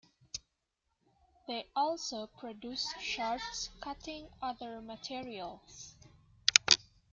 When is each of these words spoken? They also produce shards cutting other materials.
They 1.47 1.67
also 1.75 2.25
produce 2.25 2.91
shards 2.99 3.69
cutting 3.81 4.29
other 4.41 4.81
materials. 4.81 5.93